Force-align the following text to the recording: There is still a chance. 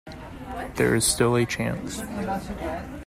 There 0.77 0.95
is 0.95 1.05
still 1.05 1.35
a 1.35 1.45
chance. 1.45 2.01